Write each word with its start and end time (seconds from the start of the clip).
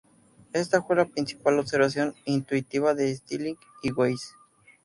Esta 0.51 0.81
fue 0.81 0.95
la 0.95 1.05
principal 1.05 1.59
observación 1.59 2.15
intuitiva 2.25 2.95
de 2.95 3.15
Stiglitz 3.15 3.59
y 3.83 3.91
Weiss. 3.91 4.33